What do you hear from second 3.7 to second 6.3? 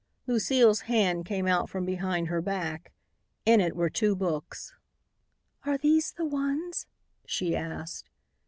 were two books. "Are these the